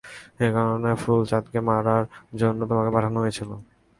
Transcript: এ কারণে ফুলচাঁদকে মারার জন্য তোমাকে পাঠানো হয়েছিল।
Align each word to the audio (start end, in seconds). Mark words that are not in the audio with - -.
এ 0.39 0.47
কারণে 0.55 0.89
ফুলচাঁদকে 1.01 1.59
মারার 1.69 2.03
জন্য 2.41 2.59
তোমাকে 2.69 2.91
পাঠানো 2.95 3.17
হয়েছিল। 3.23 3.49